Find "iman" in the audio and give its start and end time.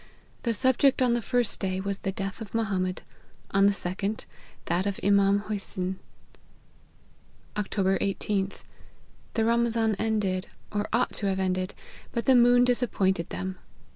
5.03-5.37